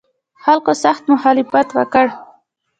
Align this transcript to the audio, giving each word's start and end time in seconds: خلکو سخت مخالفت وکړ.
خلکو 0.43 0.71
سخت 0.83 1.03
مخالفت 1.13 1.67
وکړ. 1.77 2.05